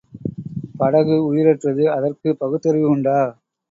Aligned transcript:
படகு 0.79 1.25
உயிரற்றது 1.25 1.91
அதற்குப் 1.91 2.39
பகுத்தறிவுண்டா? 2.39 3.19